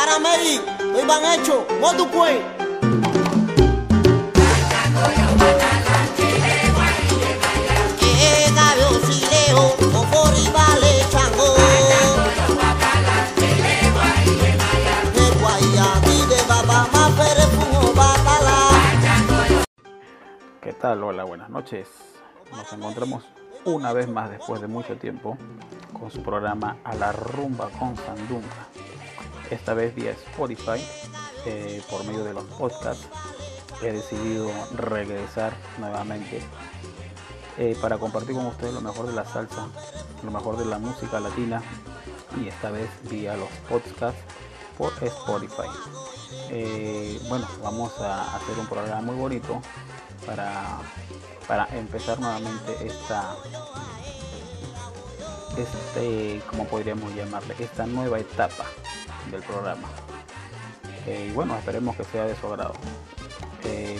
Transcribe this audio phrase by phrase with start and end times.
[0.00, 0.62] para medir,
[0.96, 2.40] hoy van hecho, modo pues.
[20.62, 21.02] ¿Qué tal?
[21.04, 21.88] Hola, buenas noches.
[22.52, 23.24] Nos encontramos
[23.66, 25.36] una vez más después de mucho tiempo
[25.92, 28.70] con su programa A la Rumba con Sandunga.
[29.50, 30.80] Esta vez vía Spotify,
[31.44, 33.08] eh, por medio de los podcasts.
[33.82, 36.40] He decidido regresar nuevamente
[37.58, 39.66] eh, para compartir con ustedes lo mejor de la salsa,
[40.22, 41.62] lo mejor de la música latina
[42.40, 44.20] y esta vez vía los podcasts
[44.78, 45.68] por Spotify.
[46.50, 49.60] Eh, bueno, vamos a hacer un programa muy bonito
[50.26, 50.78] para,
[51.48, 53.34] para empezar nuevamente esta,
[55.56, 58.64] este, como podríamos llamarle, esta nueva etapa
[59.30, 59.88] del programa.
[61.06, 62.74] Eh, y bueno, esperemos que sea de su agrado.
[63.64, 63.98] Eh,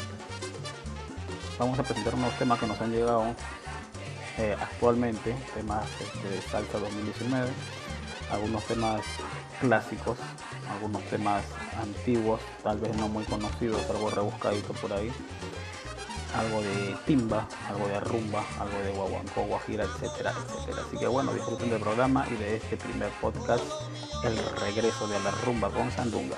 [1.59, 3.25] vamos a presentar unos temas que nos han llegado
[4.39, 7.51] eh, actualmente, temas este, de Salsa 2019,
[8.33, 9.03] algunos temas
[9.61, 10.19] clásicos,
[10.71, 11.45] algunos temas
[11.79, 15.13] antiguos, tal vez no muy conocidos, algo rebuscadito por ahí,
[16.35, 20.83] algo de timba, algo de rumba, algo de guaguancó, guajira, etcétera, etcétera.
[20.87, 23.65] Así que bueno, disfruten del programa y de este primer podcast,
[24.25, 26.37] el regreso de la rumba con Sandunga.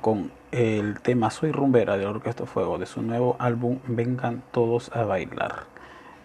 [0.00, 4.90] Con el tema Soy Rumbera de la Orquesta Fuego de su nuevo álbum Vengan Todos
[4.94, 5.64] a Bailar.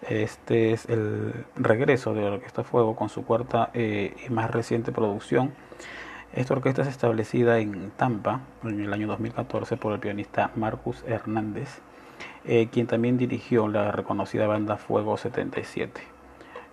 [0.08, 5.52] Este es el regreso de Orquesta Fuego con su cuarta eh, y más reciente producción.
[6.32, 11.80] Esta orquesta es establecida en Tampa en el año 2014 por el pianista Marcus Hernández,
[12.44, 16.17] eh, quien también dirigió la reconocida banda Fuego 77.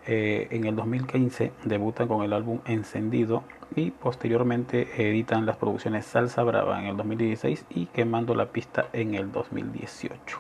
[0.07, 3.43] Eh, en el 2015 debutan con el álbum Encendido
[3.75, 9.15] y posteriormente editan las producciones Salsa Brava en el 2016 y Quemando la Pista en
[9.15, 10.39] el 2018.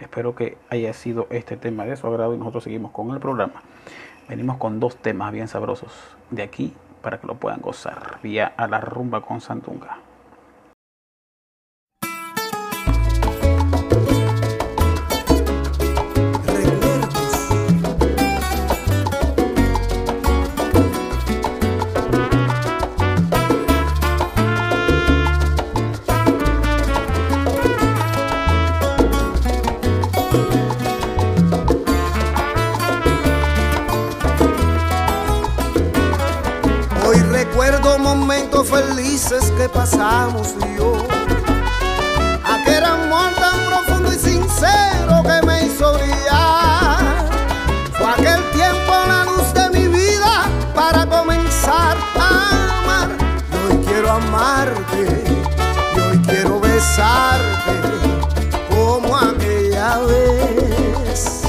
[0.00, 3.62] Espero que haya sido este tema de su agrado y nosotros seguimos con el programa.
[4.26, 5.92] Venimos con dos temas bien sabrosos
[6.30, 6.72] de aquí
[7.02, 9.98] para que lo puedan gozar vía a la rumba con Santunga.
[39.64, 40.92] Que pasamos yo.
[42.44, 46.98] Aquel amor tan profundo y sincero que me hizo brillar.
[47.96, 50.34] Fue aquel tiempo la luz de mi vida
[50.74, 53.08] para comenzar a amar.
[53.62, 55.24] Hoy quiero amarte,
[55.96, 57.76] y hoy quiero besarte
[58.68, 61.42] como aquella vez.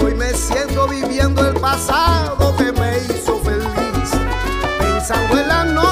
[0.00, 4.10] Hoy me siento viviendo el pasado que me hizo feliz,
[4.78, 5.91] pensando en la noche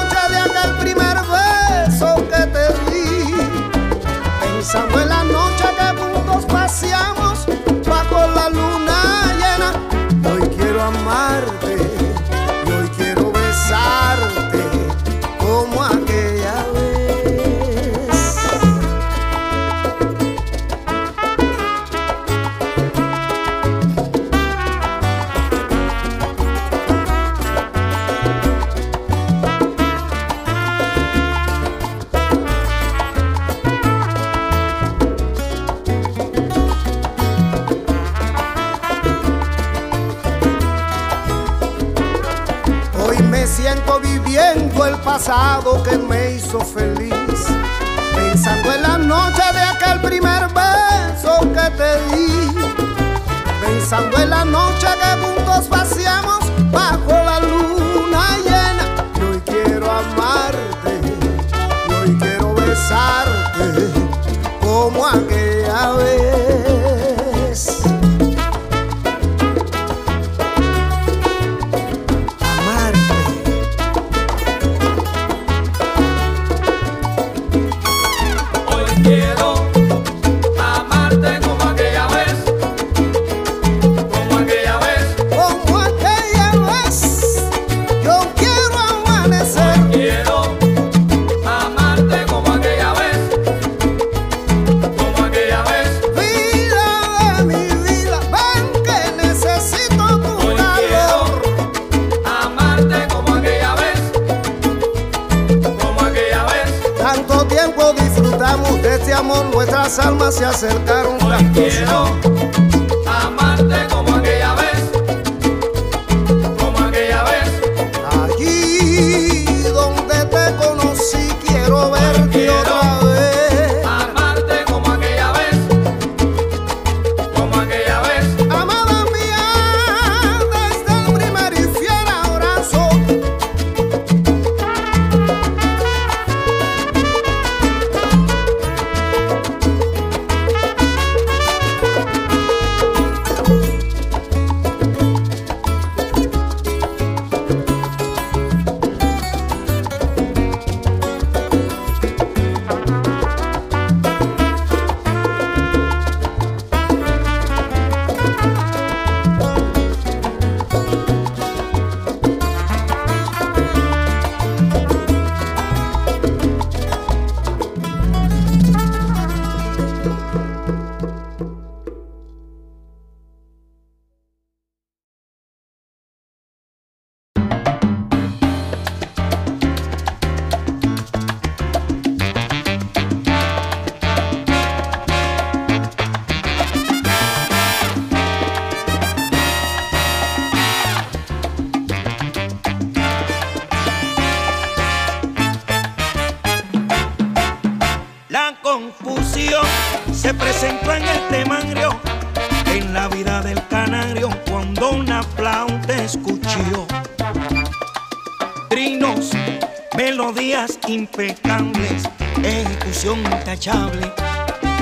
[212.91, 214.11] ejecución intachable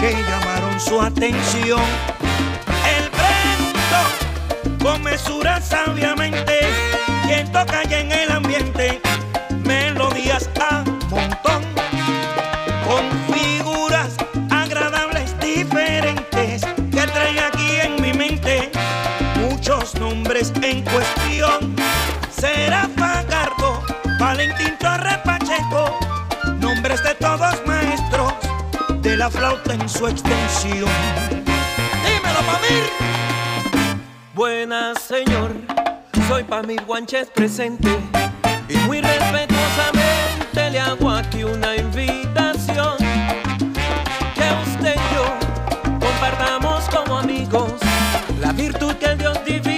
[0.01, 1.82] que llamaron su atención.
[2.98, 6.60] El prendo con mesura sabiamente,
[7.28, 9.09] quien toca ya en el ambiente.
[29.20, 30.90] la flauta en su extensión.
[32.06, 32.86] Dímelo, Pamir.
[34.34, 35.52] Buenas, señor.
[36.30, 37.90] Soy Pamir Guánchez presente.
[38.70, 42.96] Y muy respetuosamente le hago aquí una invitación.
[44.36, 47.74] Que usted y yo compartamos como amigos
[48.40, 49.69] la virtud que Dios divino.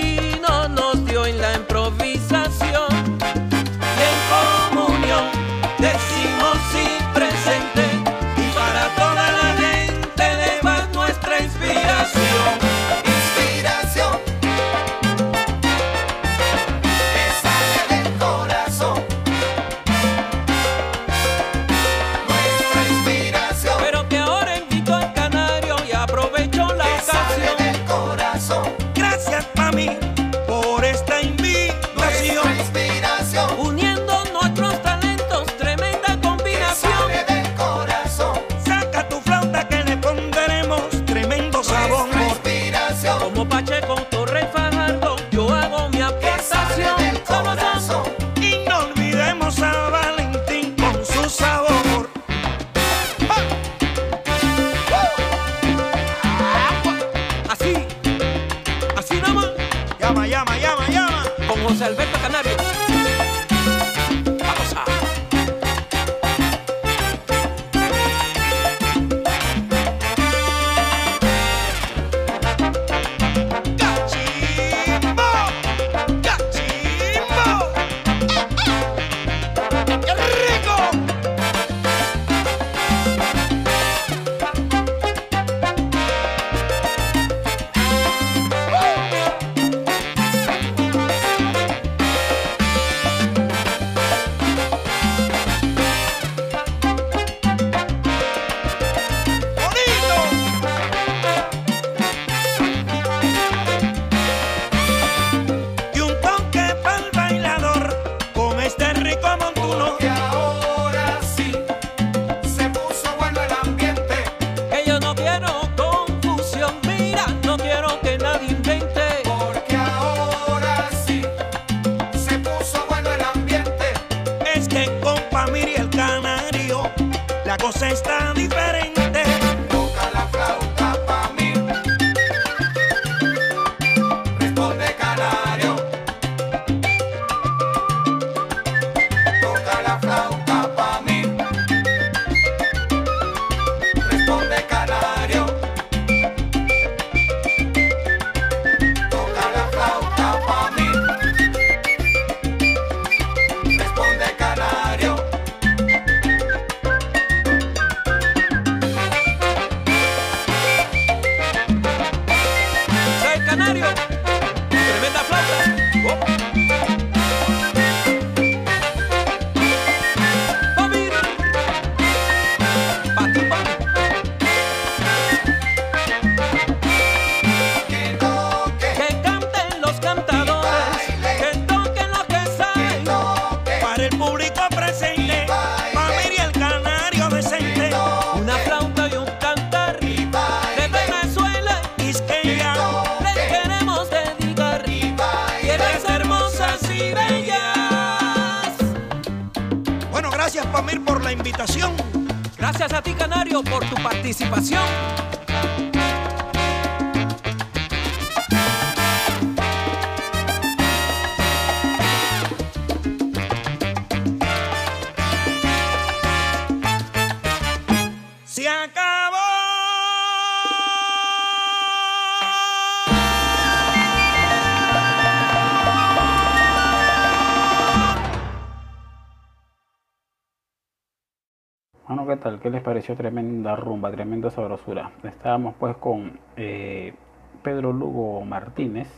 [232.71, 235.11] les pareció tremenda rumba, tremenda sabrosura.
[235.23, 237.13] Estábamos pues con eh,
[237.61, 239.09] Pedro Lugo Martínez.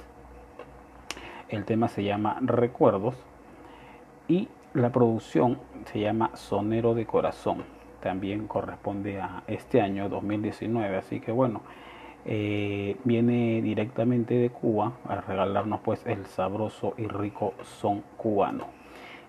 [1.49, 3.15] El tema se llama Recuerdos.
[4.27, 7.63] Y la producción se llama Sonero de Corazón.
[8.01, 10.97] También corresponde a este año 2019.
[10.97, 11.61] Así que bueno,
[12.25, 18.65] eh, viene directamente de Cuba a regalarnos pues el sabroso y rico son cubano.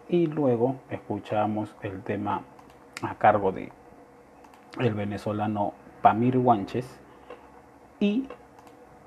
[0.08, 2.42] Y luego escuchamos el tema
[3.02, 3.70] a cargo de
[4.78, 7.00] el venezolano Pamir Guanches
[8.00, 8.28] y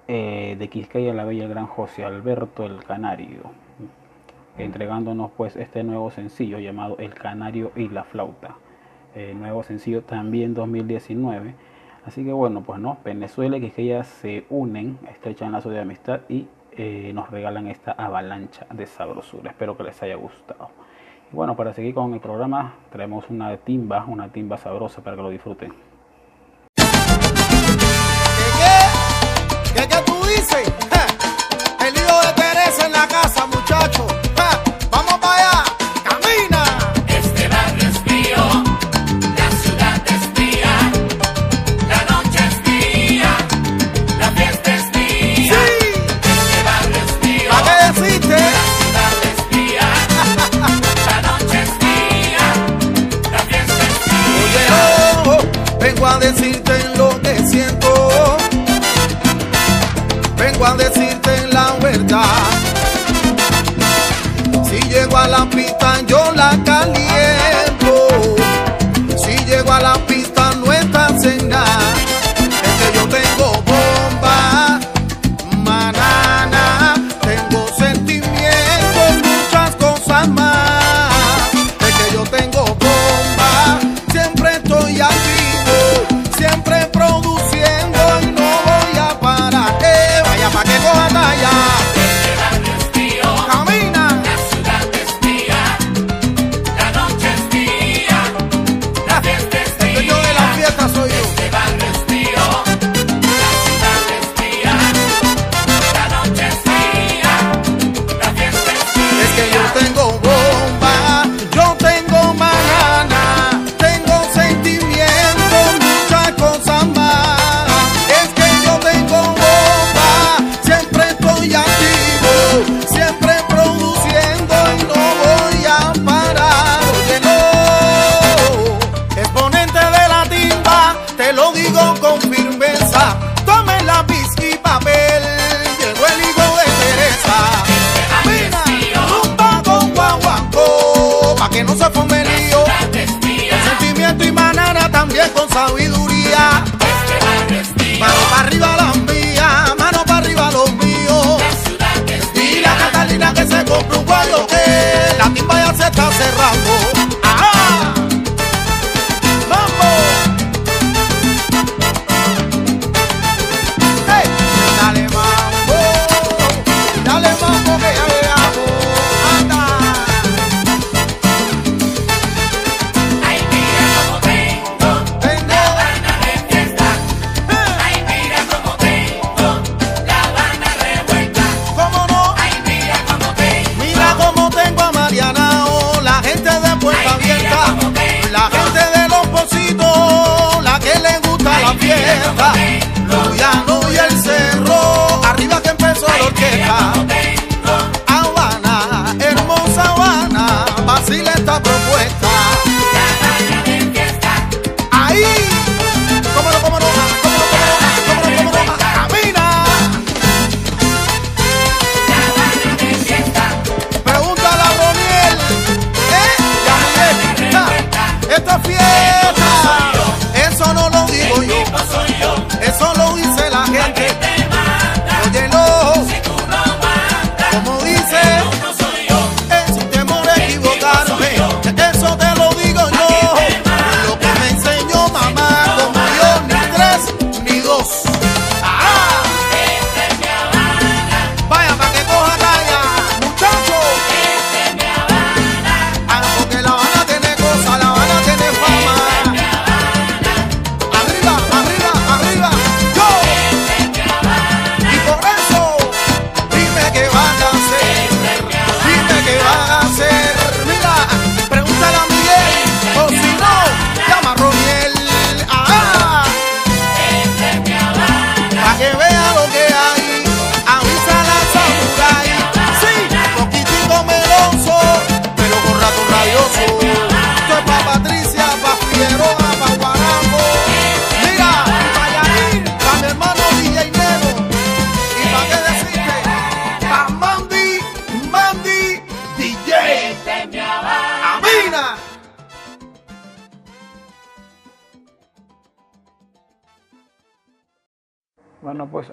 [0.07, 3.41] eh, de Quisqueya la Bella gran José Alberto el Canario,
[4.57, 4.61] mm.
[4.61, 8.55] entregándonos pues este nuevo sencillo llamado El Canario y la Flauta,
[9.15, 11.55] eh, nuevo sencillo también 2019.
[12.05, 16.47] Así que bueno, pues no, Venezuela y Quisqueya se unen, estrechan lazo de amistad y
[16.71, 19.51] eh, nos regalan esta avalancha de sabrosura.
[19.51, 20.69] Espero que les haya gustado.
[21.31, 25.29] Bueno, para seguir con el programa, traemos una timba, una timba sabrosa para que lo
[25.29, 25.86] disfruten.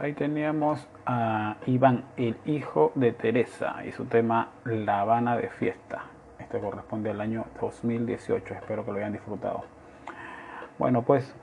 [0.04, 6.04] ahí teníamos a Iván, el hijo de Teresa, y su tema La Habana de Fiesta.
[6.38, 9.64] Este corresponde al año 2018, espero que lo hayan disfrutado.
[10.78, 11.34] Bueno, pues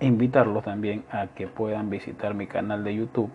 [0.00, 3.30] invitarlos también a que puedan visitar mi canal de YouTube.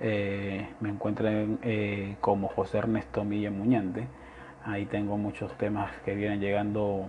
[0.00, 4.06] Eh, me encuentren eh, como José Ernesto Milla Muñante.
[4.64, 7.08] Ahí tengo muchos temas que vienen llegando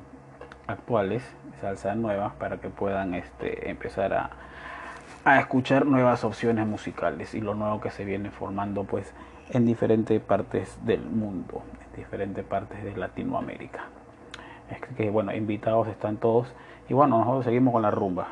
[0.68, 1.24] actuales,
[1.62, 4.43] salsas nuevas, para que puedan este, empezar a
[5.26, 9.14] a escuchar nuevas opciones musicales y lo nuevo que se viene formando pues
[9.52, 13.86] en diferentes partes del mundo, en diferentes partes de Latinoamérica.
[14.70, 16.54] Es que bueno, invitados están todos
[16.90, 18.28] y bueno, nosotros seguimos con la rumba.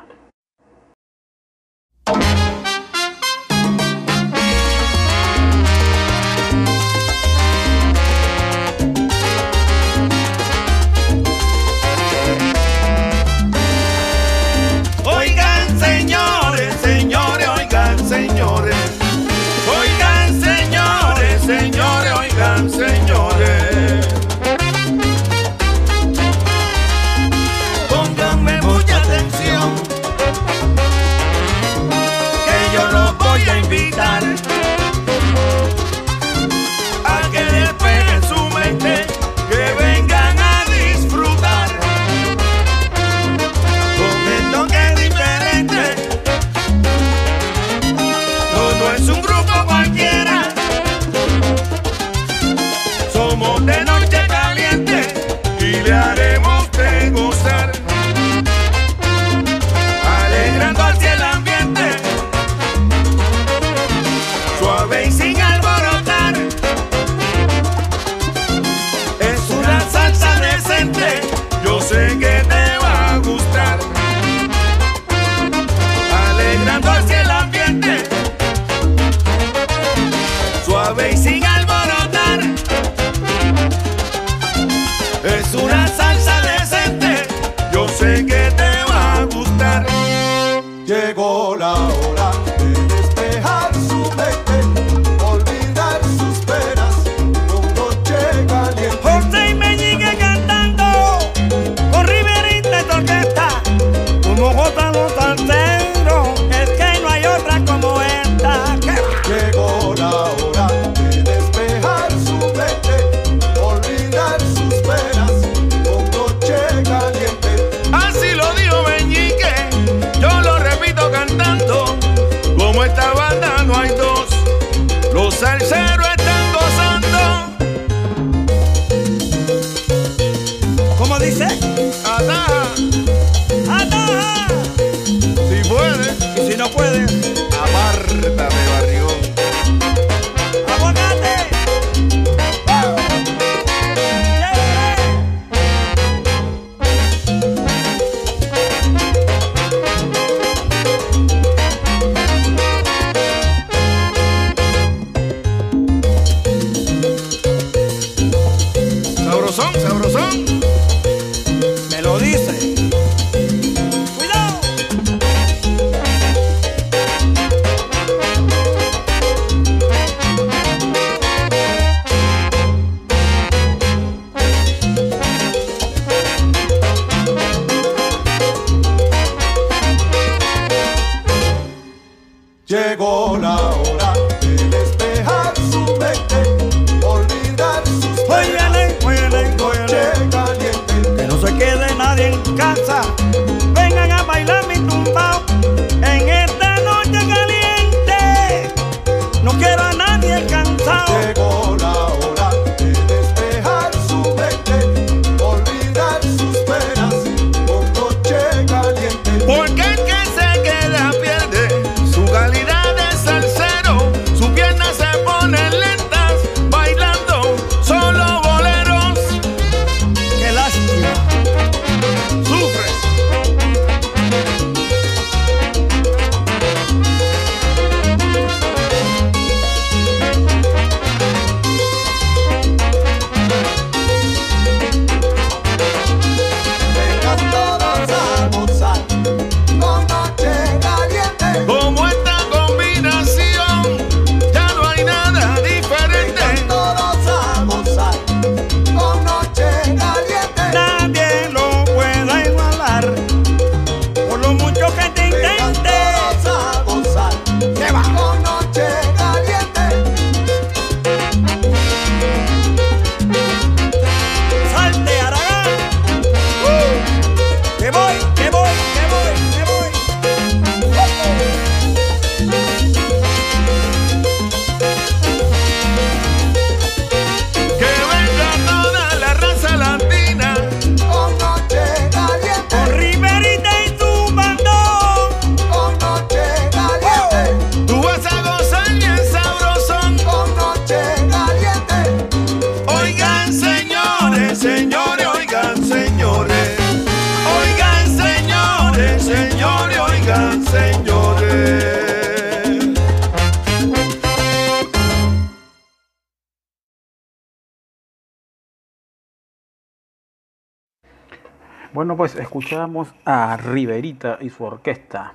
[311.94, 315.34] Bueno, pues escuchamos a Riverita y su orquesta.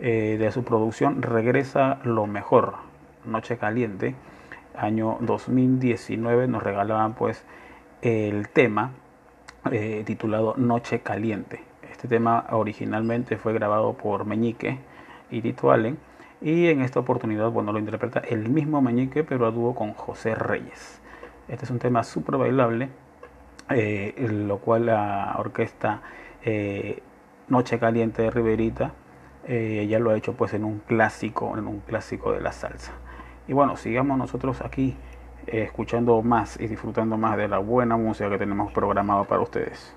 [0.00, 2.74] Eh, de su producción Regresa lo mejor,
[3.24, 4.16] Noche Caliente,
[4.76, 7.44] año 2019 nos regalaban pues
[8.02, 8.90] el tema
[9.70, 11.60] eh, titulado Noche Caliente.
[11.88, 14.80] Este tema originalmente fue grabado por Meñique
[15.30, 15.98] y Tito Allen
[16.40, 20.34] y en esta oportunidad bueno lo interpreta el mismo Meñique pero a dúo con José
[20.34, 21.00] Reyes.
[21.46, 22.88] Este es un tema súper bailable,
[23.70, 26.02] eh, lo cual la orquesta
[26.42, 27.02] eh,
[27.48, 28.92] Noche Caliente de Riverita
[29.46, 32.92] eh, ya lo ha hecho pues en un clásico, en un clásico de la salsa.
[33.48, 34.96] Y bueno, sigamos nosotros aquí
[35.46, 39.94] eh, escuchando más y disfrutando más de la buena música que tenemos programado para ustedes.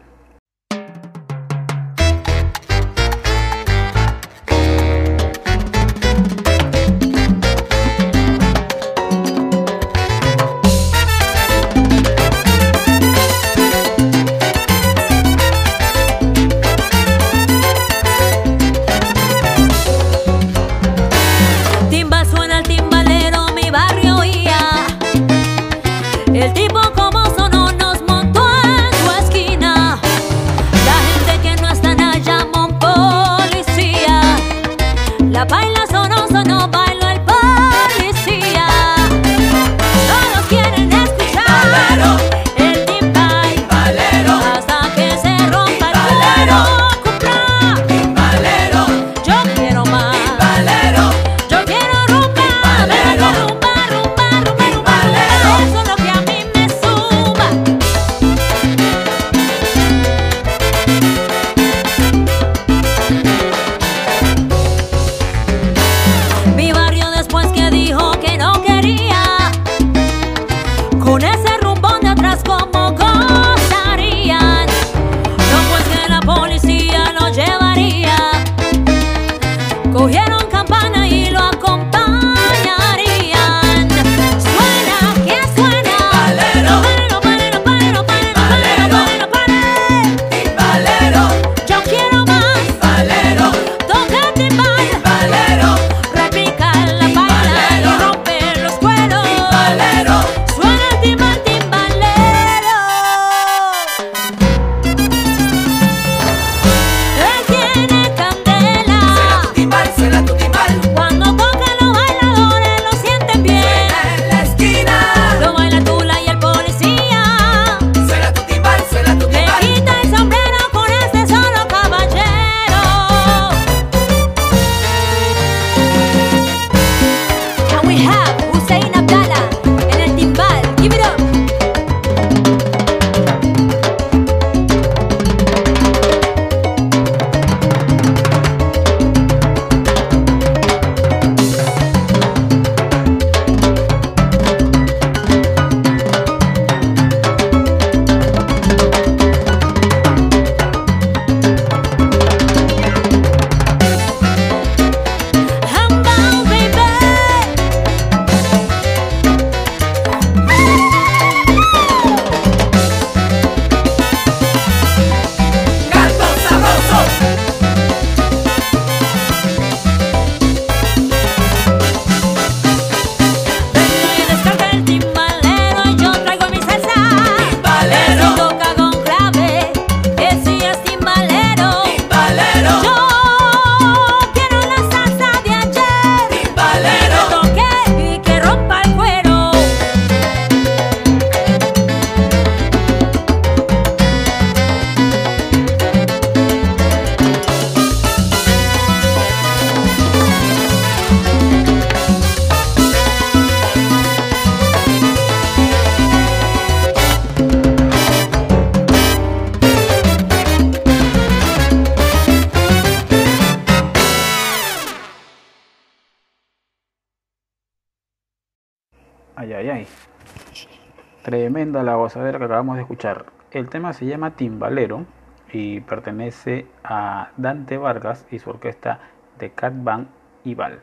[223.51, 225.05] El tema se llama Timbalero
[225.51, 228.99] y pertenece a Dante Vargas y su orquesta
[229.39, 230.07] de Cat Band
[230.45, 230.79] y Val.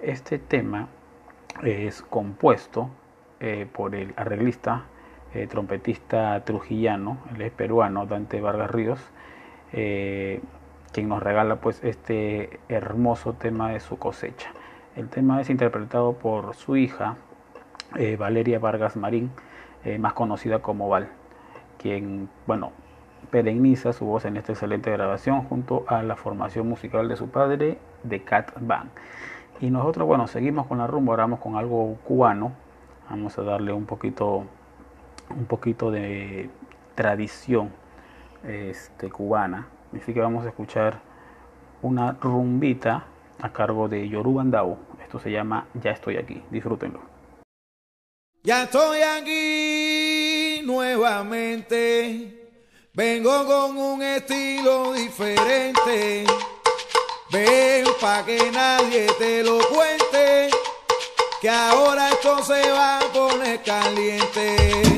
[0.00, 0.88] Este tema
[1.62, 2.88] es compuesto
[3.40, 4.84] eh, por el arreglista,
[5.34, 9.00] eh, trompetista trujillano, él es peruano, Dante Vargas Ríos,
[9.74, 10.40] eh,
[10.94, 14.50] quien nos regala pues este hermoso tema de su cosecha.
[14.96, 17.16] El tema es interpretado por su hija,
[18.18, 19.30] Valeria Vargas Marín,
[19.98, 21.10] más conocida como Val,
[21.80, 22.72] quien, bueno,
[23.30, 27.78] perenniza su voz en esta excelente grabación junto a la formación musical de su padre,
[28.08, 28.90] The Cat Band.
[29.60, 32.52] Y nosotros, bueno, seguimos con la rumba, ahora vamos con algo cubano.
[33.08, 34.44] Vamos a darle un poquito,
[35.30, 36.48] un poquito de
[36.94, 37.70] tradición
[38.46, 39.66] este, cubana.
[39.96, 41.00] Así que vamos a escuchar
[41.82, 43.04] una rumbita
[43.40, 44.78] a cargo de Yoruba Andao.
[45.02, 46.42] Esto se llama Ya estoy aquí.
[46.50, 47.00] Disfrútenlo.
[48.42, 49.89] Ya estoy aquí
[50.70, 52.48] nuevamente.
[52.92, 56.24] Vengo con un estilo diferente.
[57.32, 60.50] Ven pa' que nadie te lo cuente.
[61.40, 64.89] Que ahora esto se va a poner caliente.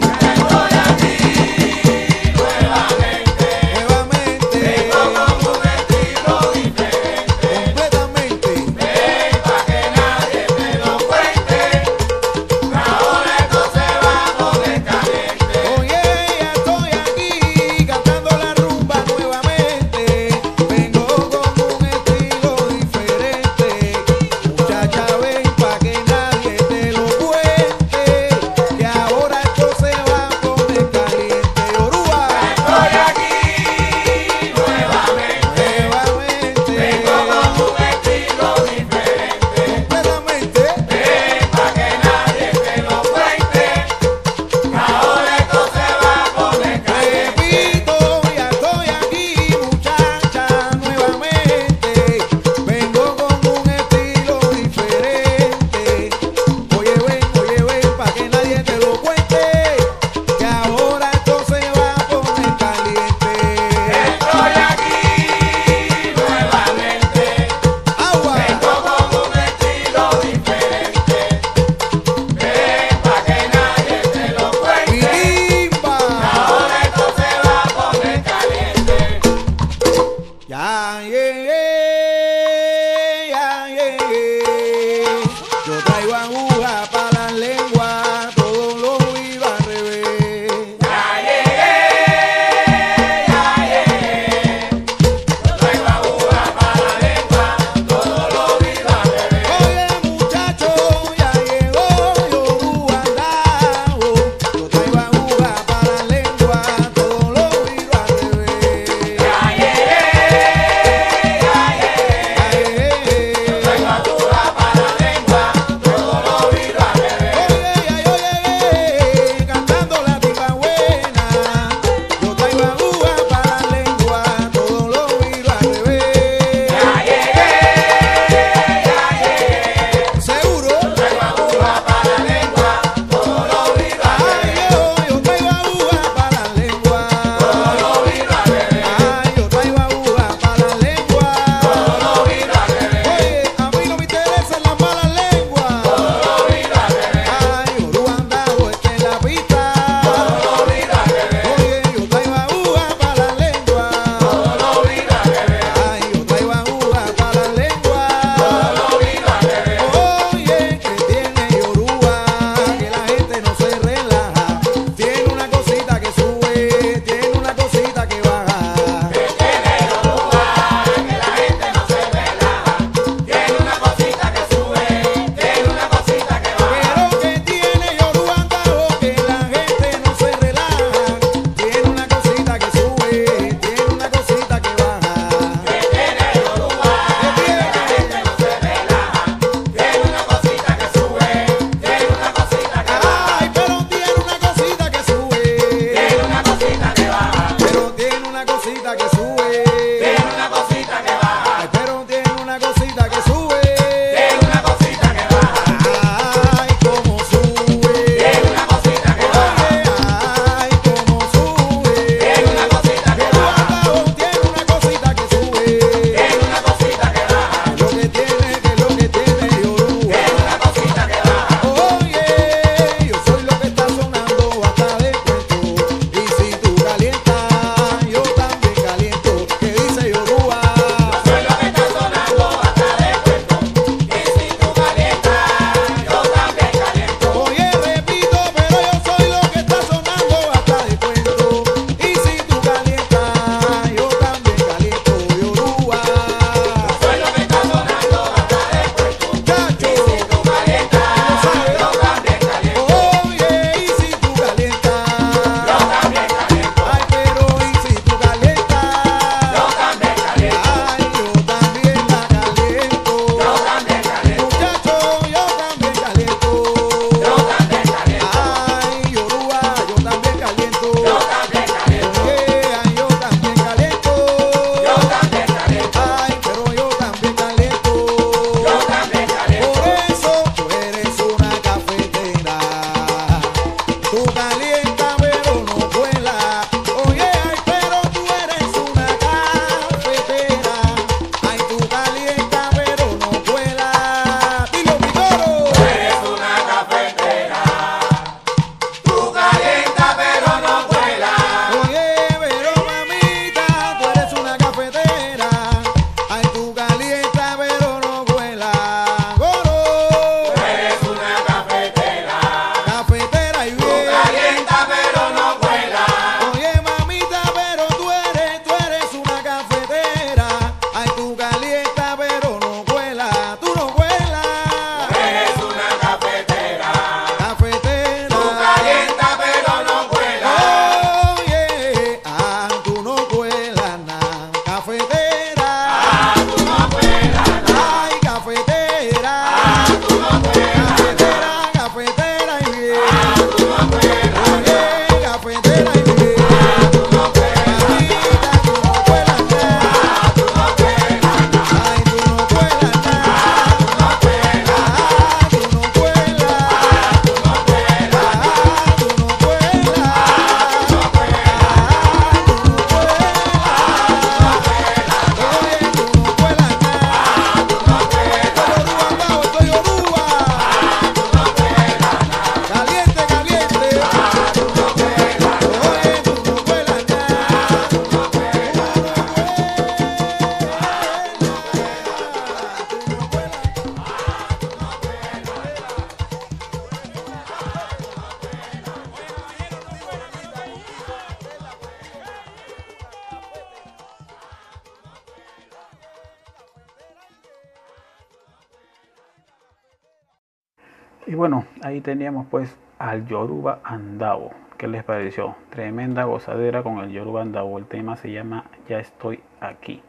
[402.02, 404.50] Teníamos pues al Yoruba Andavo.
[404.76, 405.54] ¿Qué les pareció?
[405.70, 407.78] Tremenda gozadera con el Yoruba Andavo.
[407.78, 410.02] El tema se llama Ya estoy aquí.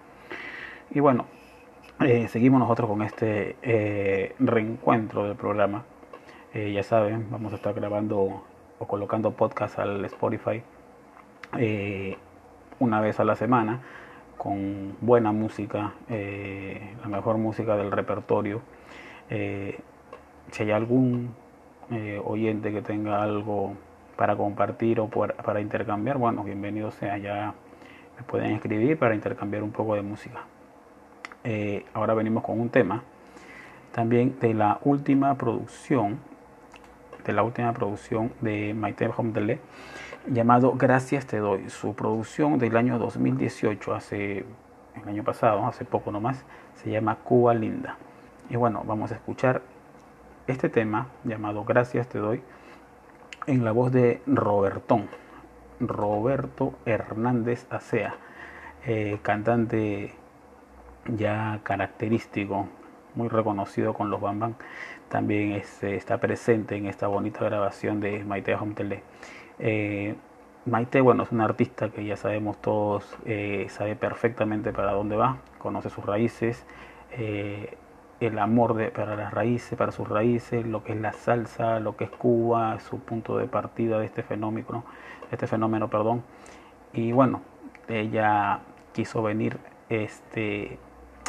[0.91, 1.25] Y bueno,
[1.99, 5.83] eh, seguimos nosotros con este eh, reencuentro del programa.
[6.53, 8.43] Eh, ya saben, vamos a estar grabando
[8.79, 10.61] o colocando podcast al Spotify
[12.79, 13.81] una vez a la semana
[14.37, 18.61] con buena música, la mejor música del repertorio.
[19.29, 21.35] Si hay algún
[21.93, 23.73] eh, oyente que tenga algo
[24.15, 27.53] para compartir o para intercambiar, bueno, bienvenido sea, ya
[28.17, 30.39] me pueden escribir para intercambiar un poco de música.
[31.43, 33.03] Eh, ahora venimos con un tema
[33.91, 36.17] también de la última producción,
[37.25, 39.59] de la última producción de Maite Homdele,
[40.25, 44.45] llamado Gracias te doy, su producción del año 2018, hace
[44.95, 47.97] el año pasado, hace poco nomás, se llama Cuba Linda.
[48.49, 49.61] Y bueno, vamos a escuchar
[50.47, 52.41] este tema llamado Gracias te doy
[53.47, 55.07] en la voz de Robertón,
[55.79, 58.15] Roberto Hernández Acea,
[58.85, 60.13] eh, cantante
[61.07, 62.67] ya característico,
[63.15, 64.55] muy reconocido con los Bambam,
[65.09, 69.03] también este, está presente en esta bonita grabación de Maite Homtele.
[69.59, 70.15] Eh,
[70.65, 75.37] Maite, bueno, es una artista que ya sabemos todos, eh, sabe perfectamente para dónde va,
[75.59, 76.65] conoce sus raíces,
[77.11, 77.77] eh,
[78.27, 81.95] el amor de, para las raíces, para sus raíces, lo que es la salsa, lo
[81.97, 84.83] que es Cuba, su punto de partida de este fenómeno,
[85.31, 86.23] este fenómeno, perdón.
[86.93, 87.41] Y bueno,
[87.87, 88.59] ella
[88.93, 89.57] quiso venir
[89.89, 90.77] este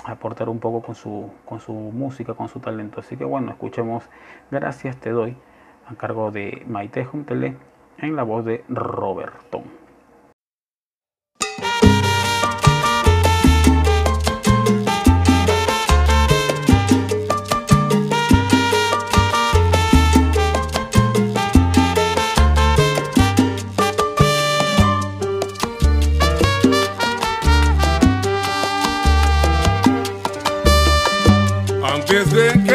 [0.04, 3.00] a aportar un poco con su con su música, con su talento.
[3.00, 4.04] Así que bueno, escuchemos
[4.50, 5.36] Gracias te doy
[5.86, 7.56] a cargo de Maite Juntele
[7.98, 9.62] en la voz de Roberto.
[32.24, 32.73] Antes de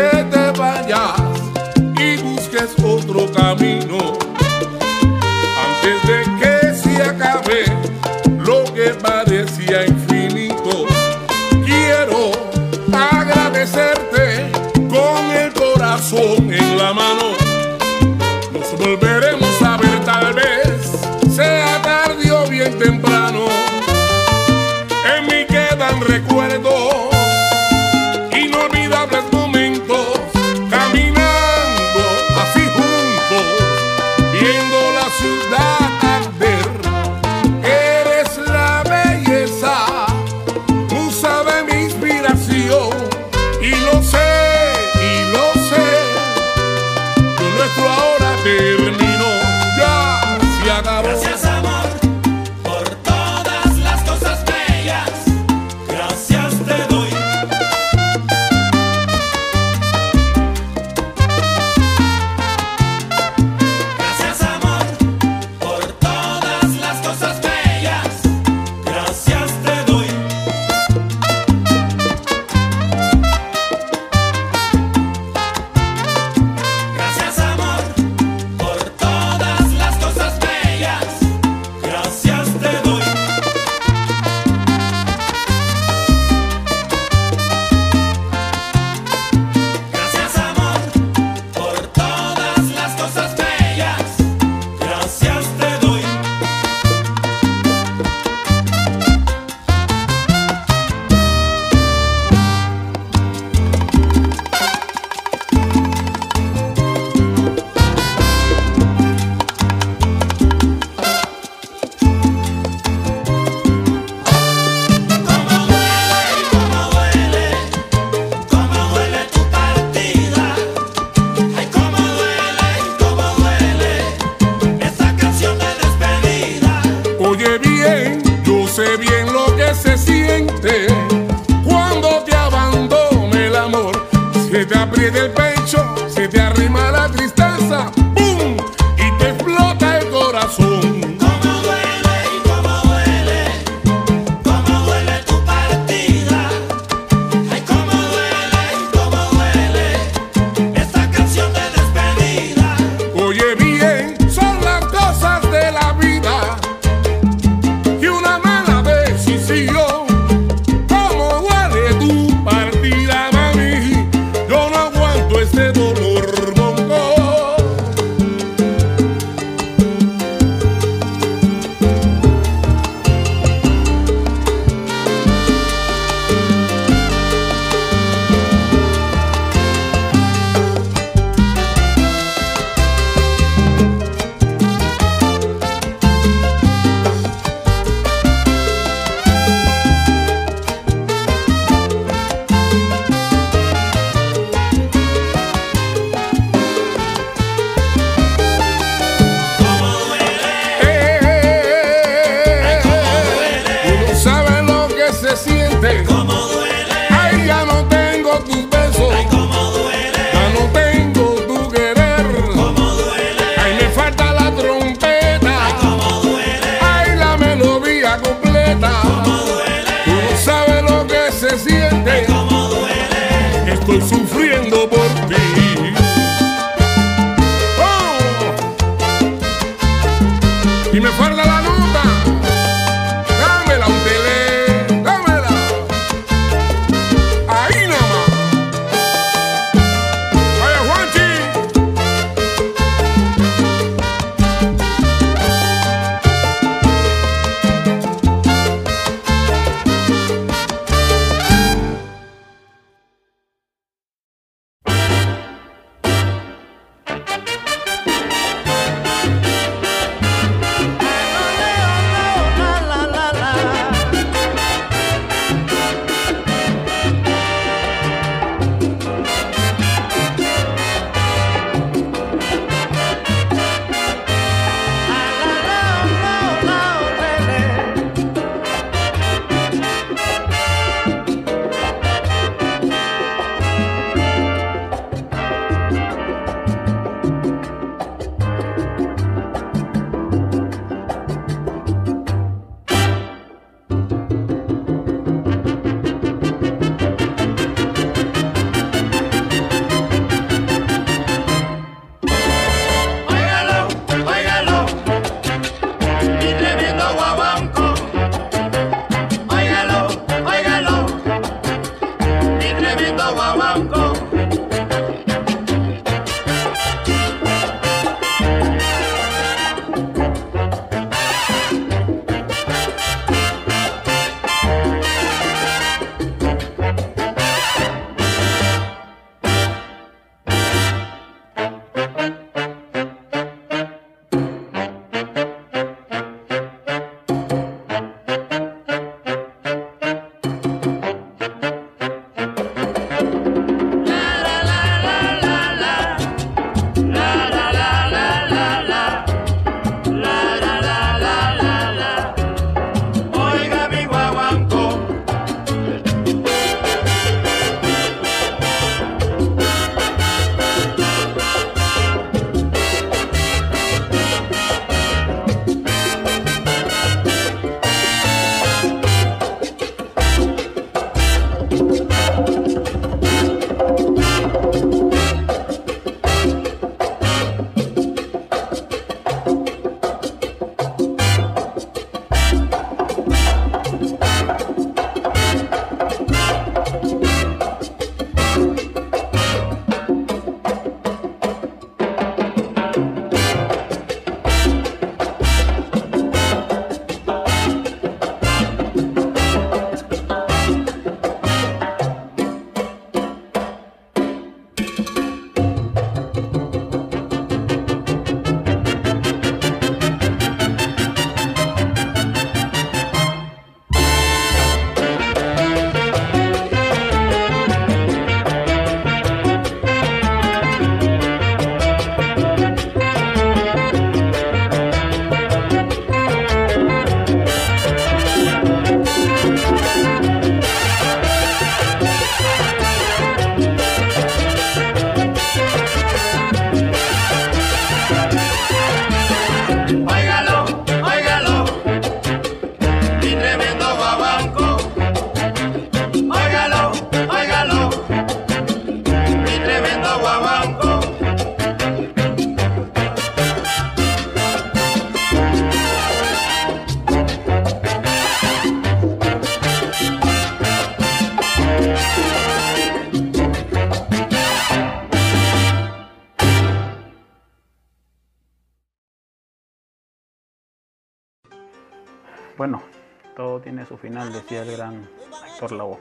[473.69, 475.07] tiene su final, decía el gran
[475.47, 475.99] Héctor Lavoe.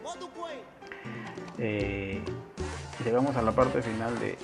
[1.59, 2.23] Eh,
[3.05, 4.39] llegamos a la parte final de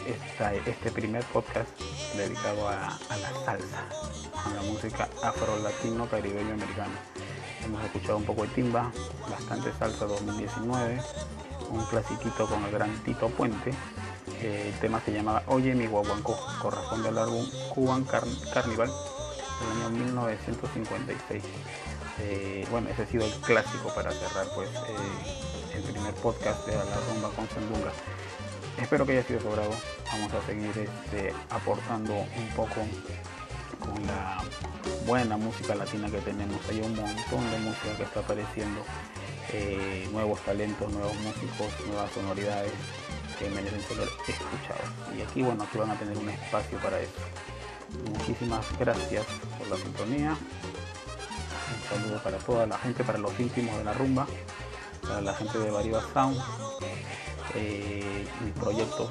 [0.66, 1.70] este primer podcast
[2.18, 3.88] dedicado a, la salsa,
[4.44, 6.92] a la música afro-latino, caribeño, americana.
[7.64, 8.92] Hemos escuchado un poco de timba,
[9.30, 11.00] bastante salsa 2019,
[11.70, 13.70] un clasiquito con el gran Tito Puente.
[14.42, 19.86] Eh, el tema se llamaba Oye mi guaguancó, corresponde al álbum Cuban Car- Carnival del
[19.86, 21.42] año 1956.
[22.20, 26.76] Eh, bueno, ese ha sido el clásico para cerrar pues eh, el primer podcast de
[26.76, 27.92] la rumba con Sandunga.
[28.80, 29.70] Espero que haya sido sobrado.
[30.12, 32.82] Vamos a seguir este, aportando un poco
[33.80, 34.42] con la
[35.06, 36.60] buena música latina que tenemos.
[36.68, 38.82] Hay un montón de música que está apareciendo,
[39.52, 42.72] eh, nuevos talentos, nuevos músicos, nuevas sonoridades
[43.38, 43.98] que merecen ser
[44.28, 44.90] escuchados.
[45.16, 47.12] Y aquí, bueno, aquí van a tener un espacio para eso.
[48.10, 49.26] Muchísimas gracias
[49.58, 50.36] por la sintonía.
[51.88, 54.26] Saludo para toda la gente, para los íntimos de la rumba,
[55.02, 56.40] para la gente de Bariba Sound
[57.54, 59.10] eh, y proyectos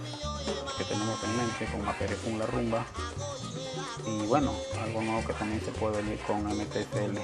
[0.78, 2.86] que tenemos en mente con Maperefun La Rumba
[4.06, 7.18] y bueno, algo nuevo que también se puede venir con MTSL,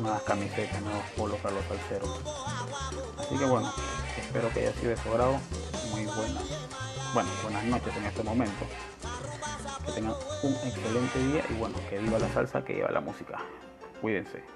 [0.00, 2.20] nuevas camisetas, nuevos polos para los salseros.
[3.18, 3.72] Así que bueno,
[4.18, 5.08] espero que haya sido de su.
[5.90, 6.44] Muy buenas,
[7.14, 8.66] bueno, buenas noches en este momento.
[9.84, 13.38] Que tengan un excelente día y bueno, que viva la salsa, que viva la música.
[14.00, 14.55] Cuídense.